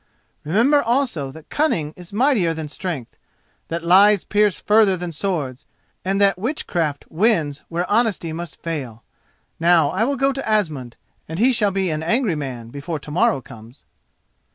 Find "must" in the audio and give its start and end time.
8.33-8.63